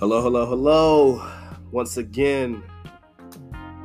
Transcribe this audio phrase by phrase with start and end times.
[0.00, 1.30] Hello, hello, hello.
[1.72, 2.62] Once again,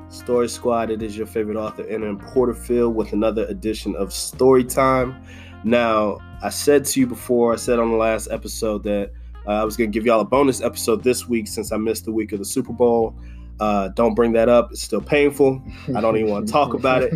[0.08, 5.22] Story Squad, it is your favorite author, in Porterfield, with another edition of Story Time.
[5.66, 9.12] Now, I said to you before, I said on the last episode that
[9.46, 12.06] uh, I was going to give y'all a bonus episode this week since I missed
[12.06, 13.14] the week of the Super Bowl.
[13.60, 14.70] Uh, don't bring that up.
[14.72, 15.64] It's still painful.
[15.96, 17.14] I don't even want to talk about it.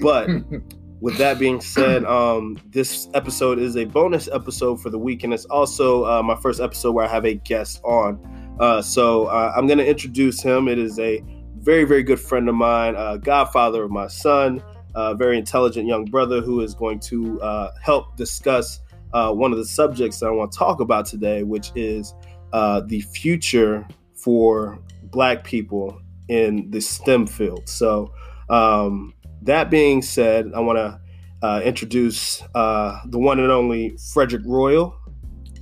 [0.00, 0.28] But
[1.00, 5.32] with that being said, um, this episode is a bonus episode for the week, and
[5.32, 8.56] it's also uh, my first episode where I have a guest on.
[8.58, 10.66] Uh, so uh, I'm going to introduce him.
[10.66, 11.22] It is a
[11.58, 14.62] very, very good friend of mine, uh, godfather of my son,
[14.96, 18.80] a very intelligent young brother who is going to uh, help discuss
[19.12, 22.14] uh, one of the subjects that I want to talk about today, which is
[22.52, 24.80] the future for
[25.10, 27.68] Black people in the STEM field.
[27.68, 28.12] So,
[28.48, 31.00] um, that being said, I want to
[31.42, 34.94] uh, introduce uh, the one and only Frederick Royal.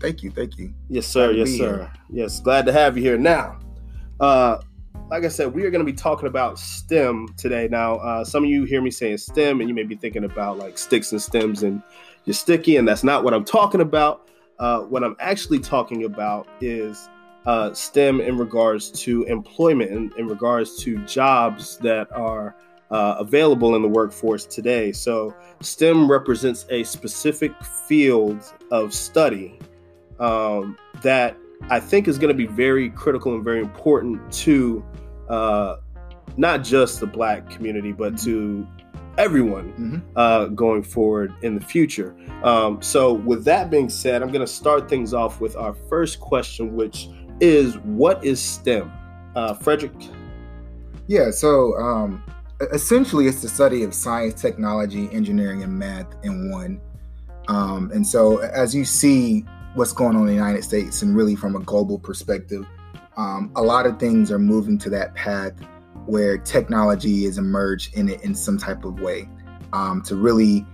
[0.00, 0.72] Thank you, thank you.
[0.88, 1.32] Yes, sir.
[1.32, 1.78] Yes, sir.
[1.78, 1.92] Here.
[2.10, 3.18] Yes, glad to have you here.
[3.18, 3.58] Now,
[4.20, 4.58] uh,
[5.10, 7.68] like I said, we are going to be talking about STEM today.
[7.70, 10.58] Now, uh, some of you hear me saying STEM, and you may be thinking about
[10.58, 11.82] like sticks and stems, and
[12.24, 14.28] you're sticky, and that's not what I'm talking about.
[14.58, 17.08] Uh, what I'm actually talking about is
[17.46, 22.56] uh, STEM in regards to employment, in, in regards to jobs that are
[22.90, 24.92] uh, available in the workforce today.
[24.92, 29.58] So, STEM represents a specific field of study
[30.20, 31.36] um, that
[31.70, 34.84] I think is going to be very critical and very important to
[35.28, 35.76] uh,
[36.36, 38.66] not just the Black community, but to
[39.18, 39.98] everyone mm-hmm.
[40.14, 42.14] uh, going forward in the future.
[42.42, 46.20] Um, so, with that being said, I'm going to start things off with our first
[46.20, 47.08] question, which
[47.40, 48.90] is What is STEM?
[49.34, 49.92] Uh, Frederick?
[51.06, 52.22] Yeah, so um,
[52.72, 56.80] essentially it's the study of science, technology, engineering, and math in one.
[57.48, 61.36] Um, and so as you see what's going on in the United States and really
[61.36, 62.66] from a global perspective,
[63.16, 65.52] um, a lot of things are moving to that path
[66.06, 69.28] where technology is emerged in it in some type of way
[69.72, 70.66] um, to really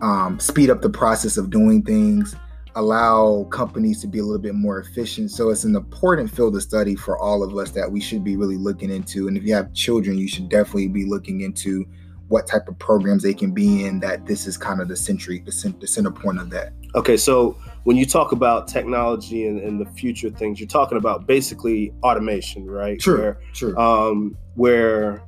[0.00, 2.34] um, speed up the process of doing things
[2.78, 5.32] allow companies to be a little bit more efficient.
[5.32, 8.36] So it's an important field of study for all of us that we should be
[8.36, 9.26] really looking into.
[9.26, 11.84] And if you have children, you should definitely be looking into
[12.28, 13.98] what type of programs they can be in.
[13.98, 16.72] That this is kind of the century, the, center, the center point of that.
[16.94, 21.26] Okay, so when you talk about technology and, and, the future things, you're talking about
[21.26, 22.98] basically automation, right?
[23.00, 23.18] True.
[23.18, 23.76] Where, true.
[23.76, 25.22] Um, where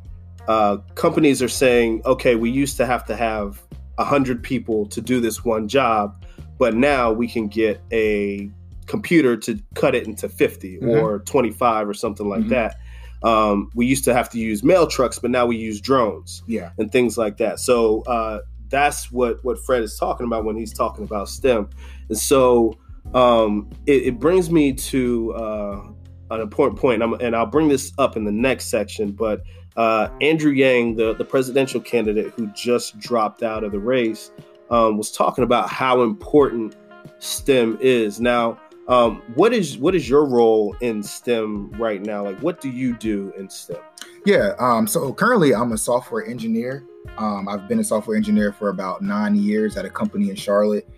[0.47, 3.61] uh, companies are saying, okay, we used to have to have
[3.99, 6.20] hundred people to do this one job
[6.61, 8.51] but now we can get a
[8.85, 10.89] computer to cut it into 50 mm-hmm.
[10.91, 12.51] or 25 or something like mm-hmm.
[12.51, 12.77] that.
[13.23, 16.71] Um, we used to have to use mail trucks, but now we use drones, yeah,
[16.79, 17.61] and things like that.
[17.61, 21.69] So uh, that's what what Fred is talking about when he's talking about STEM.
[22.09, 22.79] And so
[23.15, 25.83] um, it, it, brings me to uh,
[26.31, 29.13] an important point, and, and, I'll bring this up in the next section.
[29.13, 29.43] But
[29.77, 34.31] uh, Andrew Yang, the the presidential candidate who just dropped out of the race,
[34.71, 36.77] um, was talking about how important
[37.19, 38.21] STEM is.
[38.21, 38.59] Now,
[38.89, 42.25] um, what is what is your role in STEM right now?
[42.25, 43.79] Like, what do you do in STEM?
[44.25, 46.85] Yeah, um, so currently I'm a software engineer.
[47.17, 50.89] Um, I've been a software engineer for about nine years at a company in Charlotte,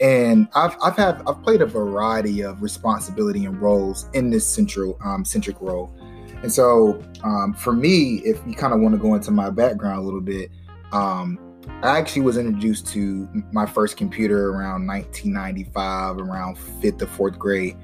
[0.00, 4.98] and I've I've had I've played a variety of responsibility and roles in this central
[5.04, 5.94] um, centric role.
[6.42, 9.98] And so, um, for me, if you kind of want to go into my background
[9.98, 10.50] a little bit,
[10.90, 11.38] um,
[11.82, 17.76] I actually was introduced to my first computer around 1995, around fifth or fourth grade.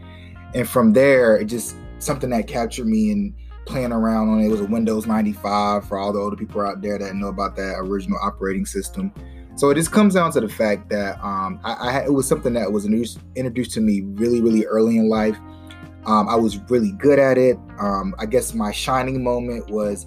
[0.55, 3.35] And from there, it just something that captured me and
[3.67, 4.47] playing around on it.
[4.47, 7.55] it was a Windows 95 for all the older people out there that know about
[7.57, 9.13] that original operating system.
[9.57, 12.55] So it just comes down to the fact that um, I, I, it was something
[12.55, 15.37] that was introduced, introduced to me really, really early in life.
[16.07, 17.59] Um, I was really good at it.
[17.81, 20.07] Um, I guess my shining moment was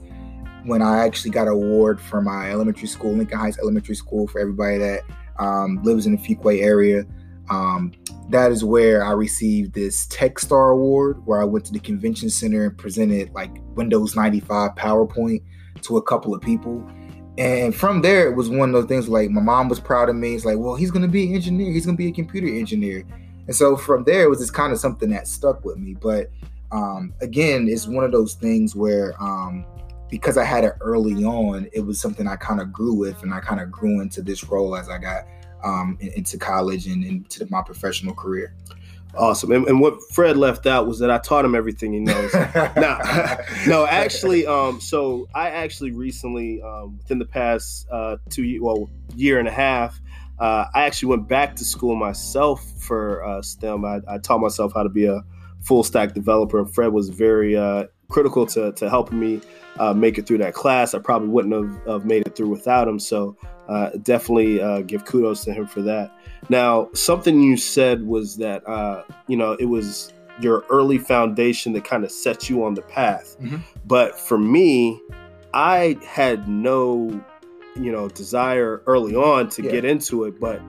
[0.66, 4.40] when I actually got an award for my elementary school, Lincoln Heights Elementary School, for
[4.40, 5.02] everybody that
[5.40, 7.06] um, lives in the Fuquay area.
[7.50, 7.92] Um,
[8.30, 12.30] that is where I received this Tech Star Award, where I went to the convention
[12.30, 15.42] center and presented like Windows 95 PowerPoint
[15.82, 16.88] to a couple of people.
[17.38, 20.16] And from there, it was one of those things like my mom was proud of
[20.16, 20.36] me.
[20.36, 21.72] It's like, well, he's going to be an engineer.
[21.74, 23.04] He's going to be a computer engineer.
[23.48, 25.94] And so from there, it was just kind of something that stuck with me.
[25.94, 26.30] But
[26.72, 29.66] um, again, it's one of those things where um,
[30.12, 33.34] because I had it early on, it was something I kind of grew with, and
[33.34, 35.26] I kind of grew into this role as I got
[35.64, 38.54] um, into college and into my professional career.
[39.16, 39.52] Awesome.
[39.52, 42.34] And, and, what Fred left out was that I taught him everything he knows.
[42.78, 43.38] now,
[43.68, 49.38] no, actually, um, so I actually recently, um, within the past uh, two, well, year
[49.38, 50.00] and a half,
[50.40, 53.84] uh, I actually went back to school myself for uh, STEM.
[53.84, 55.22] I, I, taught myself how to be a
[55.62, 59.42] full stack developer, and Fred was very uh, critical to, to helping me
[59.80, 60.94] uh, make it through that class.
[60.94, 63.00] I probably wouldn't have, have made it through without him.
[63.00, 63.36] So
[63.68, 66.12] uh, definitely uh, give kudos to him for that.
[66.50, 71.86] Now, something you said was that uh, you know it was your early foundation that
[71.86, 73.38] kind of set you on the path.
[73.40, 73.58] Mm-hmm.
[73.86, 75.00] But for me,
[75.54, 77.24] I had no
[77.76, 79.72] you know desire early on to yeah.
[79.72, 80.62] get into it, but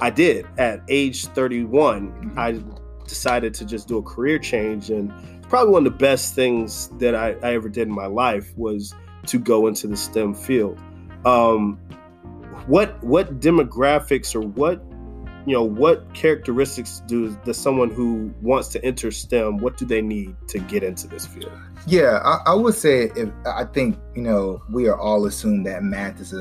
[0.00, 2.08] I did at age 31.
[2.08, 2.38] Mm-hmm.
[2.38, 2.60] I
[3.06, 5.12] decided to just do a career change and
[5.52, 8.94] probably one of the best things that I, I ever did in my life was
[9.26, 10.80] to go into the STEM field.
[11.26, 11.76] Um,
[12.66, 14.82] what what demographics or what
[15.44, 20.00] you know what characteristics do does someone who wants to enter STEM what do they
[20.00, 21.52] need to get into this field?
[21.86, 25.82] Yeah, I, I would say if I think you know we are all assumed that
[25.82, 26.38] math is a,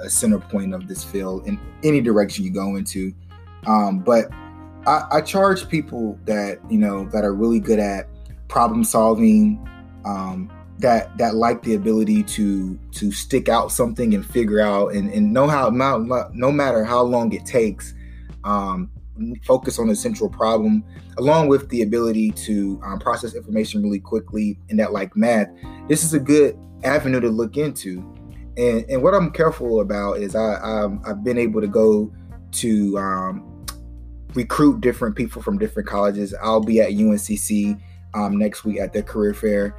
[0.00, 3.14] a, a center point of this field in any direction you go into,
[3.68, 4.32] um, but
[4.84, 8.08] I, I charge people that you know that are really good at
[8.48, 9.66] problem solving,
[10.04, 15.12] um, that that like the ability to to stick out something and figure out and,
[15.12, 17.94] and know how no matter how long it takes
[18.44, 18.90] um,
[19.44, 20.84] focus on a central problem
[21.18, 25.48] along with the ability to um, process information really quickly and that like math
[25.88, 27.98] this is a good avenue to look into.
[28.56, 32.12] And, and what i'm careful about is i um, i've been able to go
[32.50, 33.64] to um,
[34.34, 36.34] recruit different people from different colleges.
[36.42, 37.80] I'll be at uncc
[38.14, 39.76] um, next week at their career fair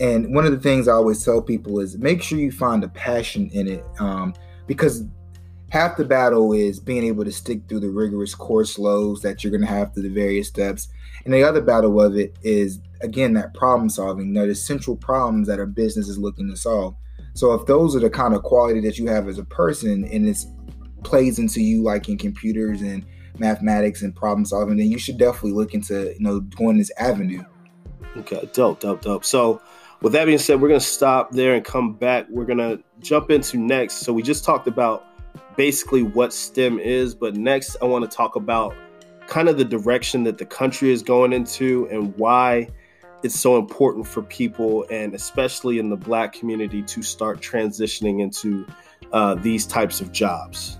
[0.00, 2.88] and one of the things I always tell people is make sure you find a
[2.88, 4.32] passion in it um,
[4.66, 5.04] because
[5.70, 9.50] half the battle is being able to stick through the rigorous course loads that you're
[9.50, 10.88] going to have through the various steps.
[11.24, 14.36] And the other battle of it is, again, that problem solving.
[14.38, 16.96] Are central problems that a business is looking to solve.
[17.34, 20.26] So if those are the kind of quality that you have as a person and
[20.26, 20.38] it
[21.04, 23.04] plays into you like in computers and
[23.38, 27.44] mathematics and problem solving, then you should definitely look into, you know, going this avenue.
[28.16, 29.24] Okay, dope, dope, dope.
[29.24, 29.60] So
[30.02, 32.26] with that being said, we're going to stop there and come back.
[32.28, 33.98] We're going to jump into next.
[33.98, 35.06] So we just talked about
[35.56, 38.74] basically what STEM is, but next I want to talk about
[39.26, 42.68] kind of the direction that the country is going into and why
[43.22, 48.66] it's so important for people and especially in the black community to start transitioning into
[49.12, 50.78] uh, these types of jobs.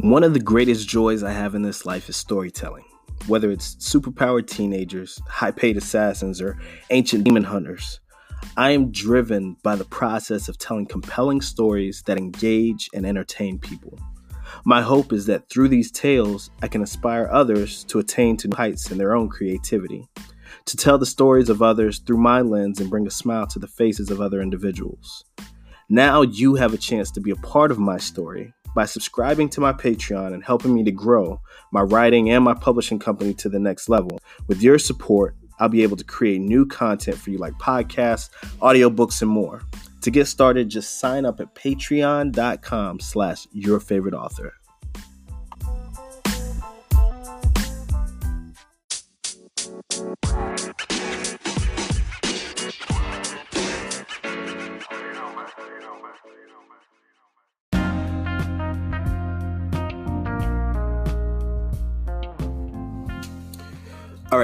[0.00, 2.84] One of the greatest joys I have in this life is storytelling.
[3.26, 6.56] Whether it's superpowered teenagers, high paid assassins, or
[6.90, 7.98] ancient demon hunters,
[8.56, 13.98] I am driven by the process of telling compelling stories that engage and entertain people.
[14.64, 18.56] My hope is that through these tales, I can inspire others to attain to new
[18.56, 20.08] heights in their own creativity,
[20.66, 23.66] to tell the stories of others through my lens and bring a smile to the
[23.66, 25.24] faces of other individuals.
[25.88, 29.60] Now you have a chance to be a part of my story by subscribing to
[29.60, 31.40] my Patreon and helping me to grow
[31.72, 34.20] my writing and my publishing company to the next level.
[34.46, 39.22] With your support, I'll be able to create new content for you like podcasts, audiobooks,
[39.22, 39.62] and more.
[40.02, 44.54] To get started, just sign up at patreon.com slash your favorite author.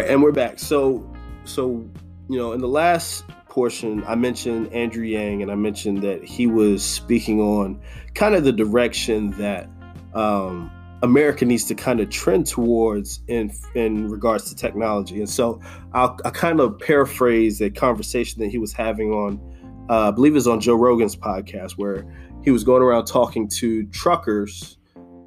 [0.04, 0.58] Right, and we're back.
[0.58, 1.08] So,
[1.44, 1.88] so
[2.28, 6.46] you know, in the last portion, I mentioned Andrew Yang, and I mentioned that he
[6.46, 7.80] was speaking on
[8.14, 9.68] kind of the direction that
[10.14, 10.70] um,
[11.02, 15.18] America needs to kind of trend towards in in regards to technology.
[15.18, 15.60] And so,
[15.92, 20.32] I'll, I'll kind of paraphrase a conversation that he was having on, uh, I believe
[20.32, 22.06] it was on Joe Rogan's podcast, where
[22.42, 24.76] he was going around talking to truckers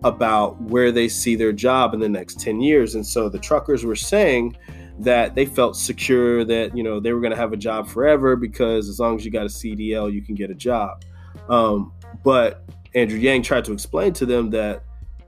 [0.04, 2.96] about where they see their job in the next 10 years.
[2.96, 4.58] And so the truckers were saying
[5.00, 8.36] that they felt secure that, you know, they were going to have a job forever
[8.36, 11.04] because as long as you got a CDL, you can get a job.
[11.50, 12.64] Um, but
[12.96, 14.84] Andrew Yang tried to explain to them that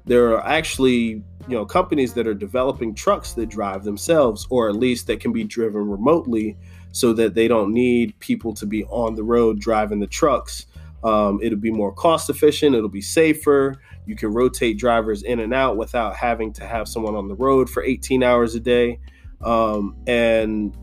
[0.05, 4.75] there are actually, you know, companies that are developing trucks that drive themselves, or at
[4.75, 6.57] least that can be driven remotely
[6.91, 10.65] so that they don't need people to be on the road driving the trucks
[11.03, 12.75] Um, it'll be more cost efficient.
[12.75, 13.75] It'll be safer.
[14.09, 17.69] You can rotate drivers in and out without having to have someone on the road
[17.69, 18.99] for 18 hours a day.
[19.41, 20.75] Um, and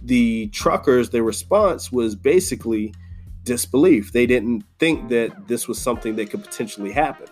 [0.00, 2.94] the truckers, their response was basically
[3.42, 4.12] disbelief.
[4.12, 7.26] They didn't think that this was something that could potentially happen.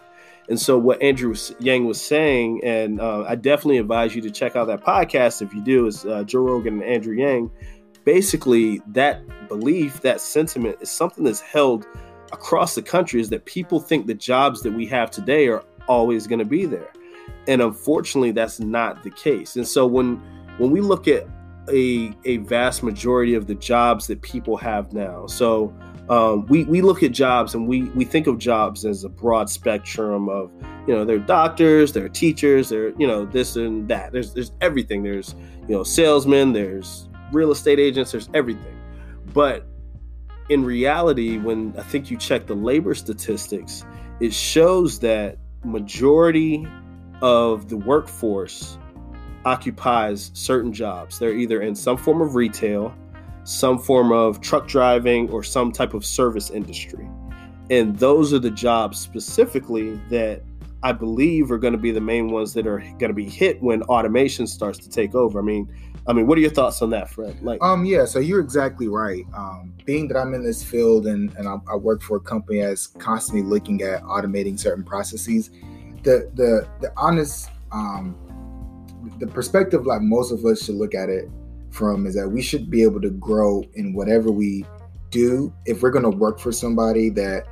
[0.48, 4.56] And so, what Andrew Yang was saying, and uh, I definitely advise you to check
[4.56, 7.52] out that podcast if you do, is uh, Joe Rogan and Andrew Yang.
[8.04, 11.86] Basically, that belief, that sentiment is something that's held
[12.40, 16.26] across the country is that people think the jobs that we have today are always
[16.26, 16.90] going to be there.
[17.46, 19.56] And unfortunately, that's not the case.
[19.56, 20.16] And so, when
[20.56, 21.26] when we look at
[21.68, 25.74] a, a vast majority of the jobs that people have now, so
[26.08, 29.48] um, we, we look at jobs and we, we think of jobs as a broad
[29.48, 30.50] spectrum of,
[30.86, 34.12] you know, they're doctors, they're teachers, they're, you know, this and that.
[34.12, 35.04] There's, there's everything.
[35.04, 35.36] There's,
[35.68, 38.76] you know, salesmen, there's real estate agents, there's everything.
[39.32, 39.66] But
[40.50, 43.84] in reality, when I think you check the labor statistics,
[44.18, 46.66] it shows that majority
[47.22, 48.76] of the workforce
[49.44, 51.20] occupies certain jobs.
[51.20, 52.92] They're either in some form of retail,
[53.44, 57.08] some form of truck driving or some type of service industry.
[57.70, 60.42] And those are the jobs specifically that
[60.82, 63.62] I believe are going to be the main ones that are going to be hit
[63.62, 65.38] when automation starts to take over.
[65.38, 65.72] I mean,
[66.06, 67.40] I mean, what are your thoughts on that, Fred?
[67.42, 69.24] Like, um, yeah, so you're exactly right.
[69.34, 72.60] Um, being that I'm in this field and, and I, I work for a company
[72.60, 75.50] that's constantly looking at automating certain processes,
[76.02, 78.16] the the the honest um,
[79.18, 81.30] the perspective like most of us should look at it
[81.70, 84.64] from is that we should be able to grow in whatever we
[85.10, 85.52] do.
[85.66, 87.46] If we're going to work for somebody that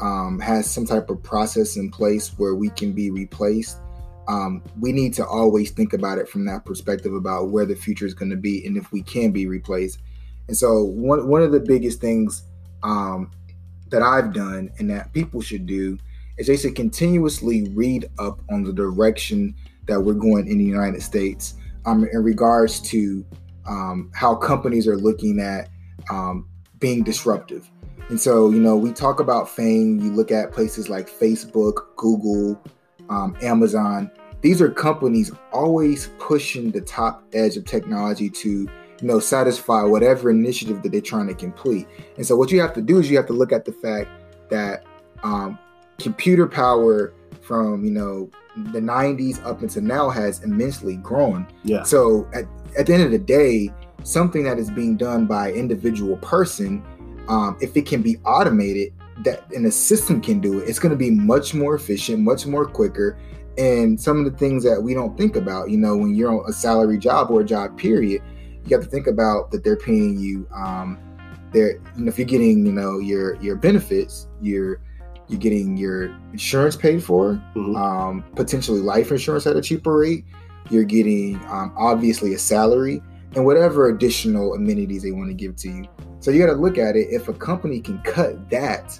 [0.00, 3.78] um, has some type of process in place where we can be replaced,
[4.28, 8.06] um, we need to always think about it from that perspective about where the future
[8.06, 10.00] is going to be and if we can be replaced.
[10.48, 12.44] And so, one, one of the biggest things
[12.82, 13.30] um,
[13.90, 15.98] that I've done and that people should do
[16.36, 19.54] is they should continuously read up on the direction
[19.86, 21.54] that we're going in the United States
[21.86, 23.24] um, in regards to
[23.66, 25.68] um, how companies are looking at
[26.10, 27.70] um, being disruptive.
[28.08, 30.02] And so, you know, we talk about FAANG.
[30.02, 32.60] You look at places like Facebook, Google,
[33.08, 34.10] um, Amazon.
[34.40, 38.68] These are companies always pushing the top edge of technology to, you
[39.00, 41.86] know, satisfy whatever initiative that they're trying to complete.
[42.16, 44.10] And so, what you have to do is you have to look at the fact
[44.50, 44.84] that
[45.22, 45.58] um,
[45.98, 51.46] computer power from, you know, the 90s up until now has immensely grown.
[51.64, 51.82] Yeah.
[51.82, 52.44] So at,
[52.78, 53.70] at the end of the day,
[54.04, 56.84] something that is being done by individual person,
[57.28, 60.90] um, if it can be automated, that and a system can do it, it's going
[60.90, 63.18] to be much more efficient, much more quicker.
[63.56, 66.44] And some of the things that we don't think about, you know, when you're on
[66.48, 68.20] a salary job or a job period,
[68.64, 70.48] you have to think about that they're paying you.
[70.52, 70.98] Um,
[71.52, 74.80] they're, you know, if you're getting, you know, your your benefits, your
[75.28, 77.76] you're getting your insurance paid for, mm-hmm.
[77.76, 80.24] um, potentially life insurance at a cheaper rate.
[80.70, 83.02] You're getting um, obviously a salary
[83.34, 85.88] and whatever additional amenities they want to give to you.
[86.20, 87.08] So you got to look at it.
[87.10, 88.98] If a company can cut that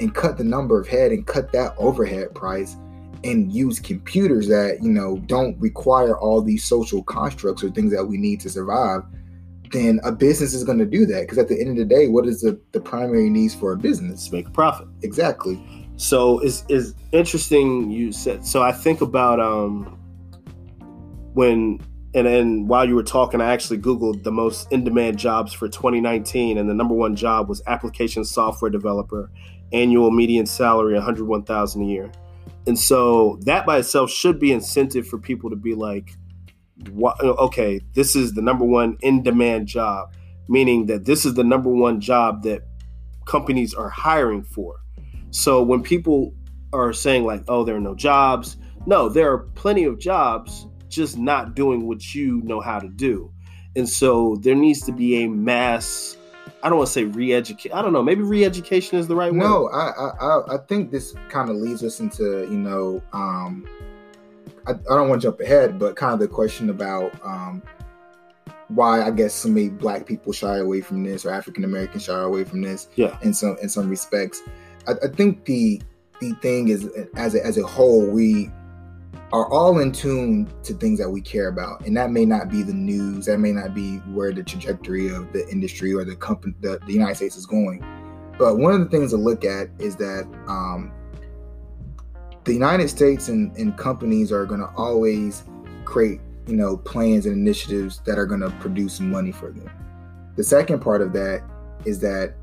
[0.00, 2.76] and cut the number of head and cut that overhead price
[3.24, 8.04] and use computers that you know don't require all these social constructs or things that
[8.04, 9.02] we need to survive
[9.70, 12.08] then a business is going to do that because at the end of the day
[12.08, 16.64] what is the, the primary needs for a business make a profit exactly so it's,
[16.68, 19.98] it's interesting you said so i think about um
[21.34, 21.80] when
[22.14, 25.68] and then while you were talking, I actually Googled the most in demand jobs for
[25.68, 29.30] 2019, and the number one job was application software developer,
[29.72, 32.12] annual median salary 101,000 a year.
[32.66, 36.14] And so that by itself should be incentive for people to be like,
[36.98, 40.14] okay, this is the number one in demand job,
[40.48, 42.62] meaning that this is the number one job that
[43.24, 44.80] companies are hiring for.
[45.30, 46.34] So when people
[46.74, 51.18] are saying like, oh, there are no jobs, no, there are plenty of jobs just
[51.18, 53.32] not doing what you know how to do.
[53.74, 56.16] And so there needs to be a mass
[56.62, 57.72] I don't want to say re-educate.
[57.72, 58.02] I don't know.
[58.02, 59.72] Maybe re-education is the right no, word.
[59.72, 63.66] No, I, I I think this kind of leads us into you know um,
[64.66, 67.62] I, I don't want to jump ahead, but kind of the question about um,
[68.68, 72.20] why I guess so many black people shy away from this or African Americans shy
[72.20, 72.88] away from this.
[72.94, 73.16] Yeah.
[73.22, 74.42] In some in some respects,
[74.86, 75.82] I, I think the
[76.20, 78.50] the thing is as a, as a whole we
[79.32, 81.86] are all in tune to things that we care about.
[81.86, 83.26] And that may not be the news.
[83.26, 86.92] That may not be where the trajectory of the industry or the company the, the
[86.92, 87.84] united states is going.
[88.38, 90.92] But one of the things to look at is that um,
[92.44, 95.44] the united states and, and companies are going to always
[95.84, 99.70] create you know plans and initiatives that are going to produce money for them.
[100.36, 101.42] The second part of that
[101.84, 102.34] is that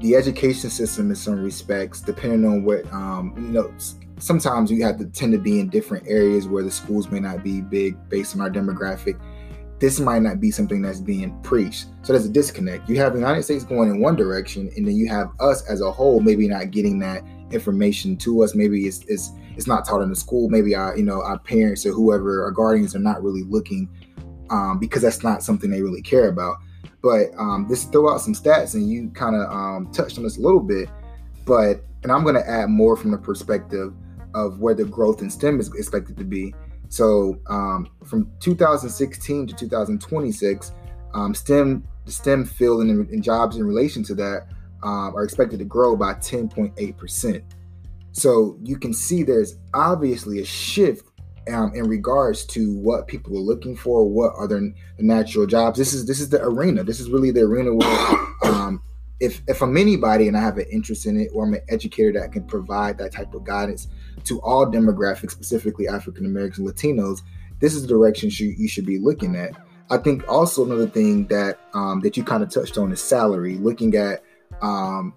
[0.00, 3.72] the education system in some respects, depending on what um, you know,
[4.18, 7.42] sometimes you have to tend to be in different areas where the schools may not
[7.42, 9.20] be big based on our demographic.
[9.78, 11.86] This might not be something that's being preached.
[12.02, 12.88] So there's a disconnect.
[12.88, 15.82] You have the United States going in one direction, and then you have us as
[15.82, 18.54] a whole maybe not getting that information to us.
[18.54, 20.48] Maybe it's it's it's not taught in the school.
[20.48, 23.88] Maybe our you know our parents or whoever our guardians are not really looking
[24.48, 26.56] um, because that's not something they really care about.
[27.02, 30.38] But um, this throw out some stats, and you kind of um, touched on this
[30.38, 30.88] a little bit.
[31.44, 33.92] But and I'm going to add more from the perspective
[34.36, 36.54] of where the growth in STEM is expected to be.
[36.90, 40.72] So um, from 2016 to 2026,
[41.14, 44.46] um, STEM the STEM field and, and, jobs in relation to that
[44.84, 47.42] um, are expected to grow by 10.8 percent.
[48.12, 51.10] So you can see there's obviously a shift
[51.52, 54.62] um, in regards to what people are looking for, what are their
[54.98, 55.78] natural jobs.
[55.78, 56.84] This is this is the arena.
[56.84, 58.82] This is really the arena where um,
[59.18, 62.12] if if I'm anybody and I have an interest in it, or I'm an educator
[62.20, 63.88] that can provide that type of guidance
[64.24, 67.22] to all demographics, specifically African Americans, Latinos,
[67.60, 69.52] this is the direction you, you should be looking at.
[69.90, 73.54] I think also another thing that um, that you kind of touched on is salary.
[73.54, 74.22] Looking at
[74.62, 75.14] um,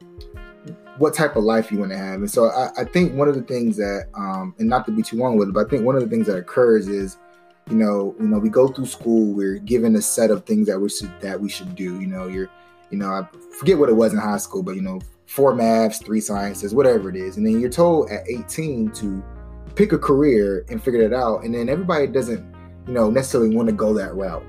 [1.00, 2.16] what type of life you want to have.
[2.16, 5.02] And so I, I think one of the things that, um, and not to be
[5.02, 7.18] too long with it, but I think one of the things that occurs is,
[7.70, 10.80] you know, you know, we go through school, we're given a set of things that
[10.80, 12.00] we should that we should do.
[12.00, 12.50] You know, you're,
[12.90, 13.28] you know, I
[13.58, 15.00] forget what it was in high school, but you know,
[15.30, 19.24] four maths, three sciences, whatever it is, and then you're told at 18 to
[19.76, 22.44] pick a career and figure it out, and then everybody doesn't,
[22.88, 24.44] you know, necessarily want to go that route,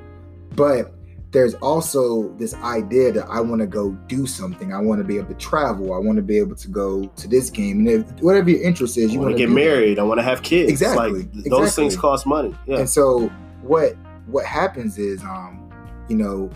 [0.56, 0.94] but
[1.32, 4.72] there's also this idea that I want to go do something.
[4.72, 5.92] I want to be able to travel.
[5.92, 7.86] I want to be able to go to this game.
[7.86, 9.98] And if, whatever your interest is, you want to get married.
[9.98, 10.02] That.
[10.02, 10.70] I want to have kids.
[10.70, 11.10] Exactly.
[11.12, 11.50] Like, exactly.
[11.50, 12.52] Those things cost money.
[12.66, 12.78] Yeah.
[12.78, 13.28] And so
[13.62, 13.94] what
[14.26, 15.70] what happens is, um,
[16.08, 16.50] you know,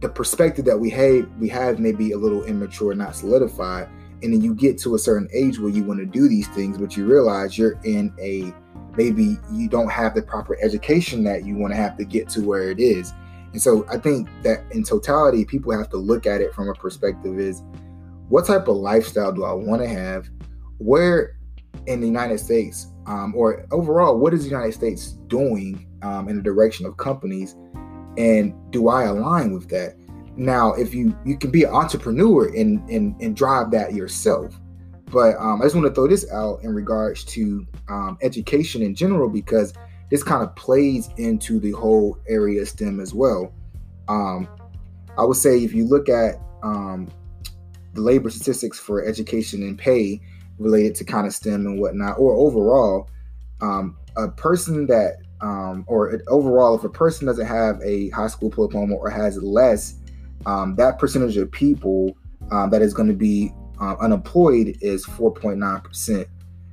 [0.00, 3.88] the perspective that we have we have may be a little immature, not solidified.
[4.22, 6.78] And then you get to a certain age where you want to do these things,
[6.78, 8.54] but you realize you're in a
[8.96, 12.40] maybe you don't have the proper education that you want to have to get to
[12.40, 13.12] where it is
[13.56, 16.74] and so I think that in totality, people have to look at it from a
[16.74, 17.62] perspective is
[18.28, 20.28] what type of lifestyle do I want to have?
[20.76, 21.38] Where
[21.86, 26.36] in the United States, um, or overall, what is the United States doing um, in
[26.36, 27.56] the direction of companies?
[28.16, 29.94] And do I align with that?
[30.36, 34.58] Now, if you you can be an entrepreneur and and, and drive that yourself,
[35.10, 38.94] but um, I just want to throw this out in regards to um, education in
[38.94, 39.72] general because
[40.10, 43.52] this kind of plays into the whole area of STEM as well.
[44.08, 44.48] Um,
[45.18, 47.08] I would say if you look at um,
[47.94, 50.20] the labor statistics for education and pay
[50.58, 53.08] related to kind of STEM and whatnot, or overall,
[53.60, 58.50] um, a person that, um, or overall, if a person doesn't have a high school
[58.50, 59.94] diploma or has less,
[60.46, 62.16] um, that percentage of people
[62.50, 66.26] um, that is going to be uh, unemployed is 4.9%.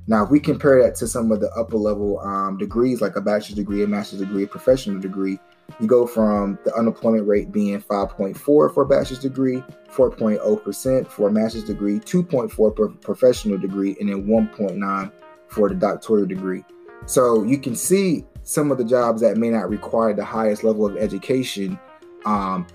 [0.06, 3.22] Now, if we compare that to some of the upper level um, degrees, like a
[3.22, 5.38] bachelor's degree, a master's degree, a professional degree,
[5.80, 11.32] you go from the unemployment rate being 5.4 for a bachelor's degree, 4.0% for a
[11.32, 15.12] master's degree, 2.4 for a professional degree, and then 1.9
[15.48, 16.64] for the doctoral degree.
[17.06, 20.86] So you can see some of the jobs that may not require the highest level
[20.86, 21.78] of education
[22.24, 22.66] um,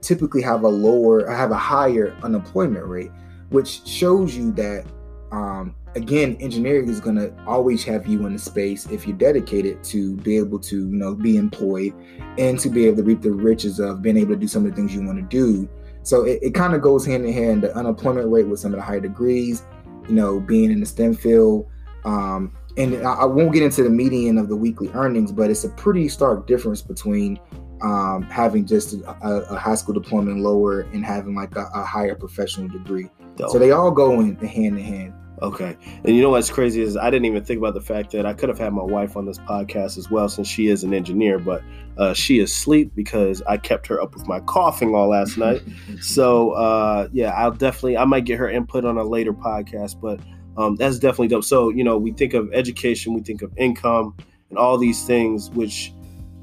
[0.00, 3.10] typically have a lower, have a higher unemployment rate,
[3.50, 4.84] which shows you that
[5.32, 9.82] um, again, engineering is going to always have you in the space if you're dedicated
[9.84, 11.92] to be able to, you know, be employed
[12.38, 14.70] and to be able to reap the riches of being able to do some of
[14.70, 15.68] the things you want to do.
[16.02, 17.62] So it, it kind of goes hand in hand.
[17.62, 19.62] The unemployment rate with some of the higher degrees,
[20.08, 21.68] you know, being in the STEM field.
[22.04, 25.68] Um, and I, won't get into the median of the weekly earnings, but it's a
[25.70, 27.38] pretty stark difference between
[27.82, 31.84] um, having just a, a, high school diploma and lower and having like a, a
[31.84, 33.08] higher professional degree.
[33.36, 33.50] Dope.
[33.50, 35.14] So they all go in hand in hand.
[35.42, 35.76] Okay.
[36.04, 38.32] And you know what's crazy is I didn't even think about the fact that I
[38.32, 41.38] could have had my wife on this podcast as well since she is an engineer,
[41.38, 41.62] but
[41.98, 45.62] uh, she is asleep because I kept her up with my coughing all last night.
[46.00, 50.20] so uh, yeah, I'll definitely I might get her input on a later podcast, but
[50.56, 51.44] um, that's definitely dope.
[51.44, 54.16] So you know, we think of education, we think of income,
[54.50, 55.92] and all these things, which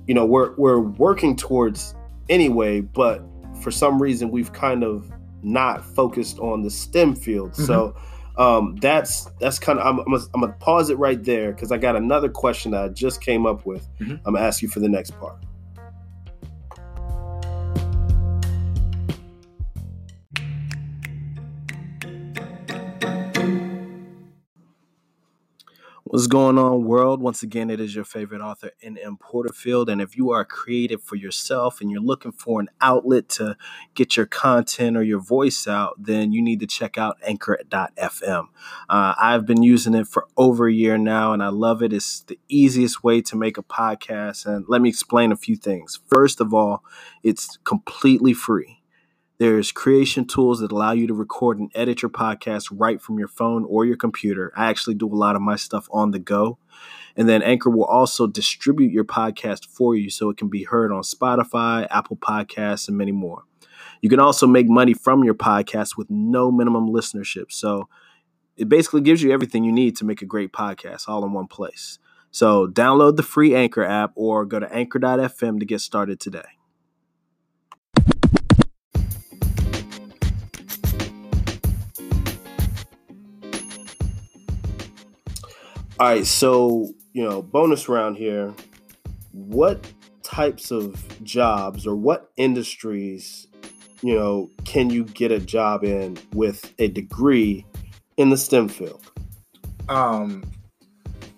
[0.08, 1.96] you know we're we're working towards
[2.30, 3.24] anyway, but
[3.62, 5.12] for some reason we've kind of
[5.44, 7.52] not focused on the STEM field.
[7.52, 7.66] Mm-hmm.
[7.66, 7.96] So
[8.38, 11.72] um, that's that's kind of I'm, I'm, gonna, I'm, gonna pause it right there because
[11.72, 13.88] I got another question that I just came up with.
[14.00, 14.16] Mm-hmm.
[14.26, 15.38] I'm gonna ask you for the next part.
[26.22, 27.20] What's going on, world?
[27.20, 29.18] Once again, it is your favorite author in M.
[29.18, 29.90] Porterfield.
[29.90, 33.58] And if you are creative for yourself and you're looking for an outlet to
[33.96, 38.50] get your content or your voice out, then you need to check out anchor.fm.
[38.88, 41.92] Uh, I've been using it for over a year now and I love it.
[41.92, 44.46] It's the easiest way to make a podcast.
[44.46, 46.02] And let me explain a few things.
[46.06, 46.84] First of all,
[47.24, 48.81] it's completely free.
[49.42, 53.28] There's creation tools that allow you to record and edit your podcast right from your
[53.28, 54.54] phone or your computer.
[54.56, 56.60] I actually do a lot of my stuff on the go.
[57.18, 60.92] And then Anchor will also distribute your podcast for you so it can be heard
[60.92, 63.46] on Spotify, Apple Podcasts, and many more.
[64.00, 67.52] You can also make money from your podcast with no minimum listenership.
[67.52, 67.90] So
[68.58, 71.48] it basically gives you everything you need to make a great podcast all in one
[71.48, 71.98] place.
[72.30, 76.61] So download the free Anchor app or go to anchor.fm to get started today.
[86.02, 88.56] All right, so you know, bonus round here.
[89.34, 89.86] What
[90.24, 93.46] types of jobs or what industries,
[94.02, 97.68] you know, can you get a job in with a degree
[98.18, 99.12] in the STEM field?
[99.90, 100.44] Um,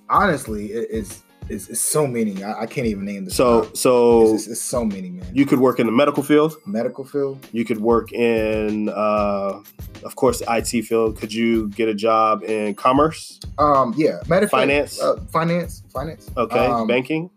[0.10, 2.44] honestly, it's it's, it's so many.
[2.44, 3.32] I, I, can't even name the.
[3.32, 5.30] So so it's, it's, so many, man.
[5.34, 6.56] You could work in the medical field.
[6.66, 7.46] Medical field.
[7.52, 9.62] You could work in, uh,
[10.04, 11.18] of course, the IT field.
[11.18, 13.40] Could you get a job in commerce?
[13.58, 16.30] Um, yeah, matter finance, fact, uh, finance, finance.
[16.38, 17.30] Okay, um, banking.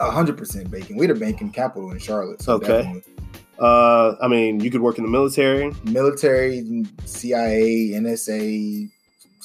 [0.00, 0.96] hundred percent banking.
[0.96, 2.42] We're the banking capital in Charlotte.
[2.42, 2.82] So okay.
[2.82, 3.14] Definitely.
[3.58, 5.72] Uh, I mean, you could work in the military.
[5.84, 8.90] Military, CIA, NSA,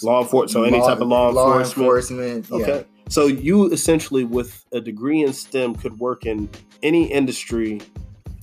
[0.02, 0.52] law enforcement.
[0.52, 2.48] So any type of law, law enforcement.
[2.50, 2.52] enforcement.
[2.52, 2.86] Okay.
[3.10, 6.50] So you essentially, with a degree in STEM, could work in
[6.84, 7.82] any industry,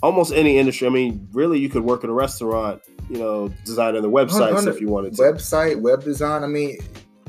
[0.03, 0.89] almost any industry.
[0.89, 4.81] I mean, really, you could work in a restaurant, you know, designing the websites if
[4.81, 5.23] you wanted to.
[5.23, 6.43] Website, web design.
[6.43, 6.79] I mean,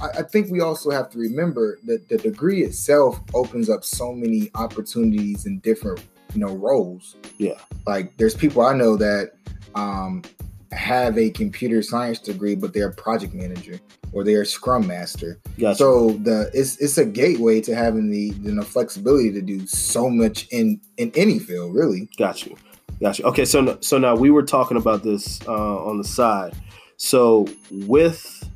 [0.01, 4.51] I, think we also have to remember that the degree itself opens up so many
[4.55, 7.15] opportunities in different, you know, roles.
[7.37, 7.59] Yeah.
[7.85, 9.33] Like there's people I know that
[9.73, 10.23] um,
[10.71, 13.79] have a computer science degree, but they're a project manager
[14.11, 15.39] or they're a scrum master.
[15.57, 15.77] Gotcha.
[15.77, 20.09] So the it's it's a gateway to having the you know flexibility to do so
[20.09, 22.09] much in in any field, really.
[22.17, 22.55] Got you,
[23.01, 23.25] got you.
[23.25, 26.53] Okay, so so now we were talking about this uh, on the side.
[26.97, 28.49] So with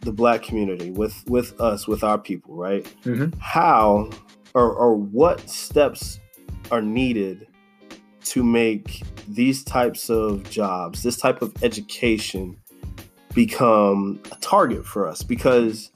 [0.00, 2.84] the black community, with with us, with our people, right?
[3.04, 3.38] Mm-hmm.
[3.38, 4.10] How
[4.54, 6.20] or or what steps
[6.70, 7.46] are needed
[8.24, 12.56] to make these types of jobs, this type of education
[13.34, 15.90] become a target for us because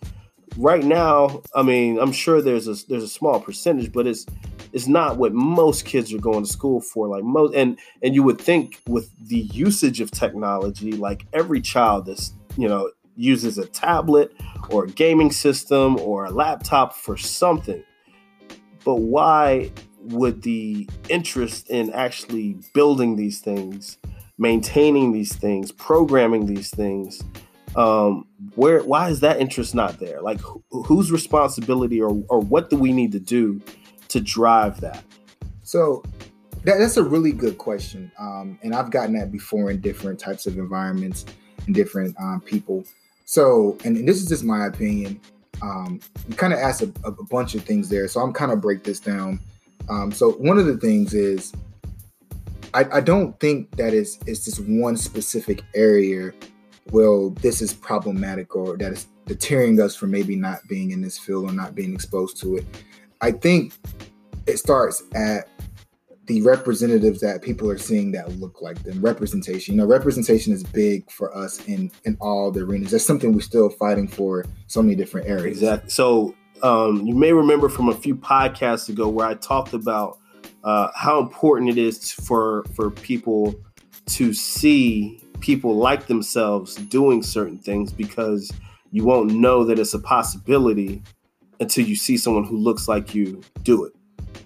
[0.56, 4.26] right now, I mean, I'm sure there's a there's a small percentage, but it's
[4.72, 7.08] it's not what most kids are going to school for.
[7.08, 12.06] Like most, and and you would think with the usage of technology, like every child
[12.06, 14.32] that's you know uses a tablet
[14.70, 17.82] or a gaming system or a laptop for something.
[18.84, 19.72] But why
[20.04, 23.98] would the interest in actually building these things,
[24.38, 27.22] maintaining these things, programming these things,
[27.76, 30.20] um, where why is that interest not there?
[30.20, 30.40] Like
[30.70, 33.60] whose responsibility or or what do we need to do
[34.08, 35.02] to drive that?
[35.62, 36.02] So
[36.64, 40.46] that, that's a really good question, um, and I've gotten that before in different types
[40.46, 41.24] of environments
[41.66, 42.84] and different um, people.
[43.24, 45.20] So, and, and, this is just my opinion.
[45.62, 48.60] Um, you kind of asked a, a, bunch of things there, so I'm kind of
[48.60, 49.40] break this down
[49.88, 51.52] um, so one of the things is,
[52.72, 56.32] I, I don't think that it's just one specific area.
[56.90, 61.18] Well, this is problematic or that is deterring us from maybe not being in this
[61.18, 62.66] field or not being exposed to it.
[63.20, 63.74] I think
[64.46, 65.48] it starts at
[66.26, 69.00] the representatives that people are seeing that look like them.
[69.00, 72.90] Representation, you know, representation is big for us in in all the arenas.
[72.90, 75.58] That's something we're still fighting for so many different areas.
[75.58, 75.90] Exactly.
[75.90, 80.18] So um, you may remember from a few podcasts ago where I talked about
[80.62, 83.54] uh, how important it is for for people
[84.06, 88.50] to see people like themselves doing certain things because
[88.92, 91.02] you won't know that it's a possibility
[91.60, 93.92] until you see someone who looks like you do it.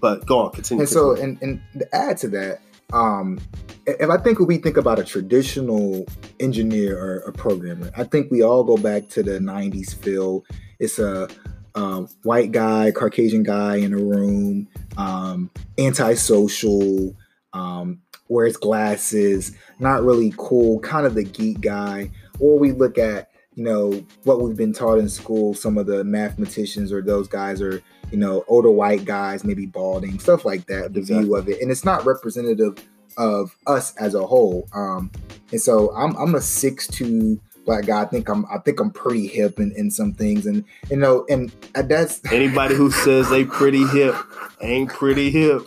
[0.01, 0.81] But go on, continue.
[0.81, 2.61] And so, and, and to add to that,
[2.93, 3.39] um,
[3.85, 6.05] if I think we think about a traditional
[6.39, 10.45] engineer or a programmer, I think we all go back to the '90s feel.
[10.79, 11.27] It's a
[11.75, 17.15] um, white guy, Caucasian guy in a room, um, antisocial,
[17.53, 22.11] um, wears glasses, not really cool, kind of the geek guy.
[22.39, 26.03] Or we look at, you know, what we've been taught in school, some of the
[26.03, 30.93] mathematicians or those guys are, you know, older white guys, maybe balding, stuff like that,
[30.93, 31.25] the exactly.
[31.25, 31.61] view of it.
[31.61, 32.77] And it's not representative
[33.17, 34.69] of us as a whole.
[34.73, 35.11] Um,
[35.51, 38.01] and so I'm, I'm a six two black guy.
[38.01, 41.25] I think I'm I think I'm pretty hip in, in some things, and you know,
[41.29, 44.15] and that's anybody who says they pretty hip
[44.61, 45.61] ain't pretty hip.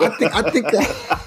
[0.00, 1.26] I think I think that.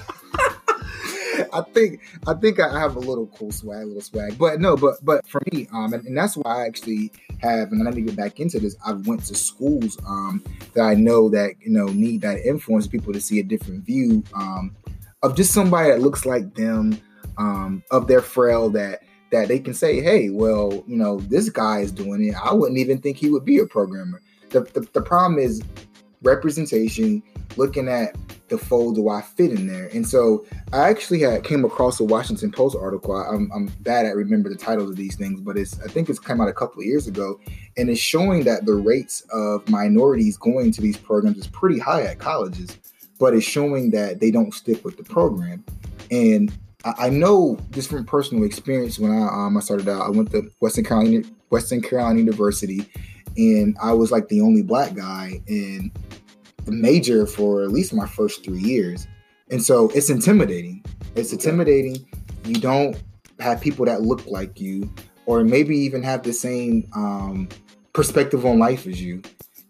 [1.52, 4.38] I think I think I have a little cool swag, a little swag.
[4.38, 7.84] But no, but but for me, um, and, and that's why I actually have, and
[7.84, 8.76] let me get back into this.
[8.84, 10.42] I've went to schools um
[10.74, 14.24] that I know that you know need that influence people to see a different view
[14.34, 14.74] um
[15.22, 17.00] of just somebody that looks like them,
[17.38, 19.02] um, of their frail that
[19.34, 22.34] that they can say, hey, well, you know, this guy is doing it.
[22.42, 24.22] I wouldn't even think he would be a programmer.
[24.50, 25.60] The, the, the problem is
[26.22, 27.20] representation,
[27.56, 28.16] looking at
[28.48, 29.88] the fold do I fit in there?
[29.92, 33.16] And so I actually had came across a Washington Post article.
[33.16, 36.20] I'm, I'm bad at remember the titles of these things, but it's I think it's
[36.20, 37.40] come out a couple of years ago,
[37.76, 42.02] and it's showing that the rates of minorities going to these programs is pretty high
[42.02, 42.78] at colleges,
[43.18, 45.64] but it's showing that they don't stick with the program.
[46.12, 50.10] And I, I know just from personal experience when I um I started out, I
[50.10, 52.88] went to Western Carolina Western Carolina University,
[53.36, 55.90] and I was like the only black guy in
[56.64, 59.06] the major for at least my first three years.
[59.50, 60.82] And so it's intimidating.
[61.14, 62.06] It's intimidating.
[62.44, 63.02] You don't
[63.40, 64.90] have people that look like you,
[65.26, 67.48] or maybe even have the same um,
[67.92, 69.22] perspective on life as you.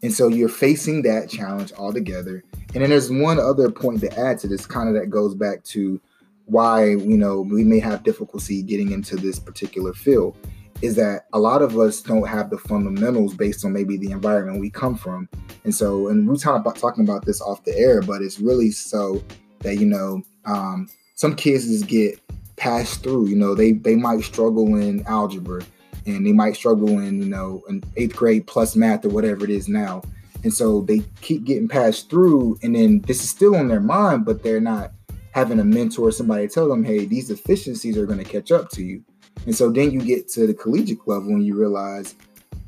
[0.03, 2.45] And so you're facing that challenge altogether.
[2.75, 5.65] And then there's one other point to add to this, kind of that goes back
[5.65, 6.01] to
[6.47, 10.37] why you know we may have difficulty getting into this particular field
[10.83, 14.61] is that a lot of us don't have the fundamentals based on maybe the environment
[14.61, 15.29] we come from.
[15.65, 18.71] And so, and we're talking about talking about this off the air, but it's really
[18.71, 19.23] so
[19.61, 22.21] that you know, um, some kids just get
[22.57, 23.29] passed through.
[23.29, 25.63] You know, they they might struggle in algebra,
[26.07, 29.51] and they might struggle in you know an eighth grade plus math or whatever it
[29.51, 30.03] is now.
[30.43, 34.27] And so they keep getting passed through, and then this is still on their mind,
[34.27, 34.93] but they're not
[35.35, 38.85] having a mentor, somebody tell them, hey, these deficiencies are going to catch up to
[38.85, 39.03] you.
[39.47, 42.15] And so then you get to the collegiate level and you realize,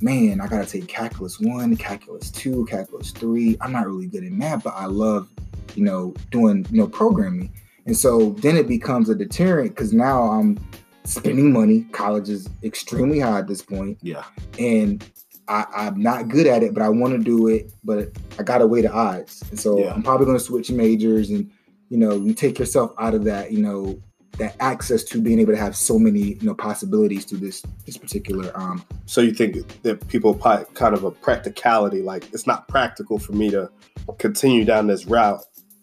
[0.00, 3.56] man, I gotta take calculus one, calculus two, calculus three.
[3.60, 5.28] I'm not really good at math, but I love,
[5.76, 7.52] you know, doing, you know, programming.
[7.86, 10.58] And so then it becomes a deterrent because now I'm
[11.04, 11.86] spending money.
[11.92, 13.96] College is extremely high at this point.
[14.02, 14.24] Yeah.
[14.58, 15.08] And
[15.46, 18.66] I, am not good at it, but I want to do it, but I gotta
[18.66, 19.44] weigh the odds.
[19.50, 19.94] And so yeah.
[19.94, 21.48] I'm probably gonna switch majors and
[21.88, 24.00] you know, you take yourself out of that, you know,
[24.38, 27.96] that access to being able to have so many you know possibilities to this this
[27.96, 33.18] particular um so you think that people kind of a practicality like it's not practical
[33.18, 33.70] for me to
[34.18, 35.40] continue down this route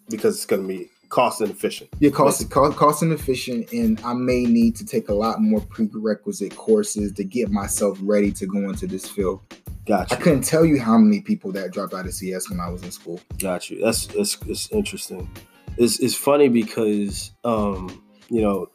[0.09, 4.43] because it's going to be cost inefficient yeah cost, cost cost inefficient and i may
[4.43, 8.87] need to take a lot more prerequisite courses to get myself ready to go into
[8.87, 9.41] this field
[9.85, 10.15] Gotcha.
[10.15, 12.83] I couldn't tell you how many people that dropped out of CS when I was
[12.83, 13.19] in school.
[13.37, 13.81] Got you.
[13.83, 15.29] That's that's, that's interesting.
[15.77, 18.69] It's, it's funny because um, you know,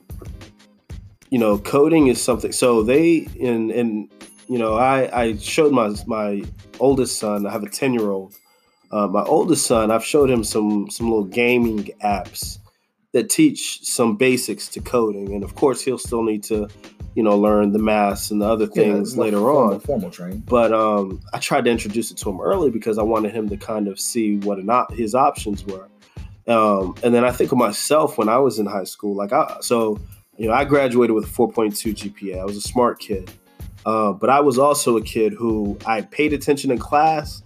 [1.30, 2.52] you know, coding is something.
[2.52, 4.10] So they in and
[4.48, 6.42] you know, I I showed my my
[6.80, 7.46] oldest son.
[7.46, 8.34] I have a ten year old.
[8.90, 12.58] Uh, my oldest son, I've showed him some some little gaming apps
[13.12, 16.68] that teach some basics to coding, and of course, he'll still need to,
[17.14, 19.80] you know, learn the math and the other things yeah, later formal, on.
[19.80, 20.40] Formal training.
[20.46, 23.56] But um, I tried to introduce it to him early because I wanted him to
[23.56, 25.88] kind of see what an op- his options were.
[26.48, 29.14] Um, and then I think of myself when I was in high school.
[29.14, 30.00] Like, I, so
[30.38, 32.40] you know, I graduated with a 4.2 GPA.
[32.40, 33.30] I was a smart kid,
[33.84, 37.42] uh, but I was also a kid who I paid attention in class,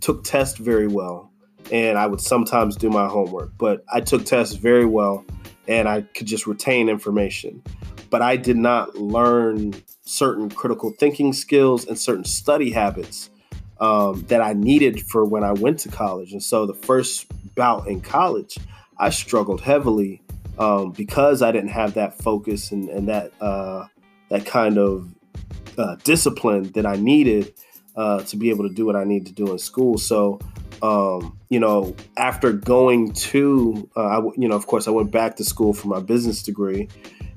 [0.00, 1.32] took tests very well,
[1.72, 3.50] and I would sometimes do my homework.
[3.58, 5.24] But I took tests very well,
[5.66, 7.62] and I could just retain information.
[8.10, 13.30] But I did not learn certain critical thinking skills and certain study habits
[13.80, 16.32] um, that I needed for when I went to college.
[16.32, 18.58] And so the first bout in college,
[18.98, 20.22] I struggled heavily
[20.58, 23.86] um, because I didn't have that focus and, and that uh,
[24.28, 25.08] that kind of
[25.76, 27.52] uh, discipline that I needed
[27.96, 29.98] uh, to be able to do what I need to do in school.
[29.98, 30.40] So,
[30.82, 35.44] um, you know, after going to, uh, you know, of course, I went back to
[35.44, 36.88] school for my business degree,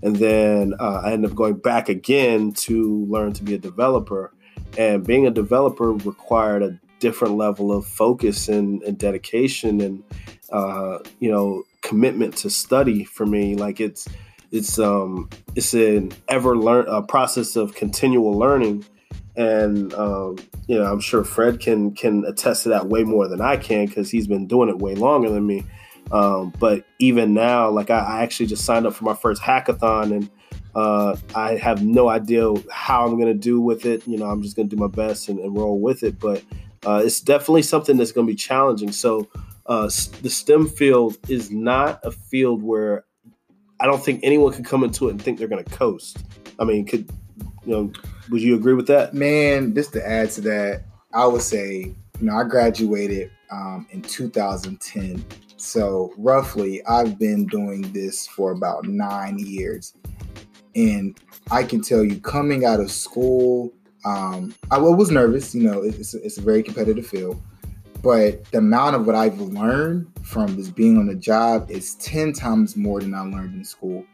[0.02, 4.34] and then uh, I ended up going back again to learn to be a developer.
[4.78, 10.04] And being a developer required a different level of focus and, and dedication and
[10.52, 13.56] uh, you know commitment to study for me.
[13.56, 14.08] Like it's
[14.52, 18.86] it's um it's an ever learn a process of continual learning.
[19.36, 23.42] And um, you know i'm sure fred can can attest to that way more than
[23.42, 25.66] i can because he's been doing it way longer than me.
[26.12, 30.16] Um, but even now like I, I, actually just signed up for my first hackathon
[30.16, 30.30] and
[30.78, 34.42] uh, i have no idea how i'm going to do with it you know i'm
[34.42, 36.44] just going to do my best and, and roll with it but
[36.86, 38.92] uh, it's definitely something that's going to be challenging.
[38.92, 39.28] So
[39.66, 39.90] uh,
[40.22, 43.06] the STEM field is not a field where
[43.80, 46.24] I don't think anyone can come into it and think they're going to coast.
[46.60, 47.10] I mean, could
[47.66, 47.92] You know,
[48.30, 49.14] would you agree with that?
[49.14, 54.02] Man, just to add to that, I would say, you know, I graduated um, in
[54.02, 55.24] 2010.
[55.58, 59.94] So roughly, I've been doing this for about nine years.
[60.78, 63.74] And I can tell you, coming out of school,
[64.06, 65.56] um, I was nervous.
[65.56, 67.42] You know, it's, it's a very competitive field.
[68.04, 72.32] But the amount of what I've learned from just being on the job is 10
[72.34, 74.06] times more than I learned in school.